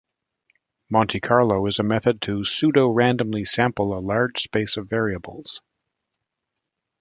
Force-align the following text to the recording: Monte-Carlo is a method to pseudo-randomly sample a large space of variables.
Monte-Carlo 0.89 1.67
is 1.67 1.77
a 1.77 1.83
method 1.83 2.23
to 2.23 2.43
pseudo-randomly 2.43 3.45
sample 3.45 3.95
a 3.95 4.01
large 4.01 4.41
space 4.41 4.75
of 4.75 4.89
variables. 4.89 5.61